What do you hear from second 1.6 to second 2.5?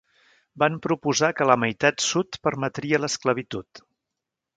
meitat sud